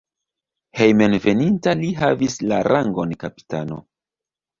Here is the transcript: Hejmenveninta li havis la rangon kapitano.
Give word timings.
Hejmenveninta 0.77 1.75
li 1.81 1.89
havis 1.99 2.37
la 2.53 2.61
rangon 2.69 3.13
kapitano. 3.25 3.79